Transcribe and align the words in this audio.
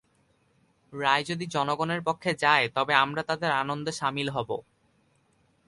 রায় 0.93 1.23
যদি 1.23 1.45
জনগণের 1.45 2.01
পক্ষে 2.03 2.31
যায়, 2.35 2.65
তবে 2.75 2.93
আমরা 2.95 3.21
তাদের 3.23 3.51
আনন্দে 3.53 3.91
শামিল 3.91 4.29
হব। 4.29 4.49